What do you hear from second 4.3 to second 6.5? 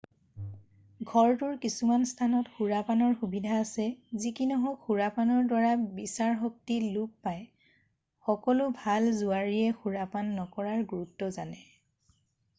কি নহওক সুৰাপানৰ দ্বাৰা বিচাৰ